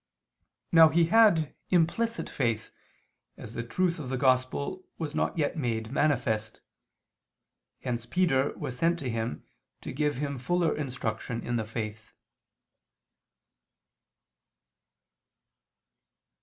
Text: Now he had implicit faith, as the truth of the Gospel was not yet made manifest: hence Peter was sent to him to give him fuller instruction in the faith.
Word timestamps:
Now 0.71 0.89
he 0.89 1.05
had 1.13 1.53
implicit 1.69 2.27
faith, 2.27 2.71
as 3.37 3.53
the 3.53 3.61
truth 3.61 3.99
of 3.99 4.09
the 4.09 4.17
Gospel 4.17 4.83
was 4.97 5.13
not 5.13 5.37
yet 5.37 5.55
made 5.55 5.91
manifest: 5.91 6.59
hence 7.81 8.07
Peter 8.07 8.57
was 8.57 8.75
sent 8.75 8.97
to 8.97 9.11
him 9.11 9.45
to 9.81 9.91
give 9.91 10.17
him 10.17 10.39
fuller 10.39 10.75
instruction 10.75 11.45
in 11.45 11.55
the 11.57 11.65
faith. 11.65 12.13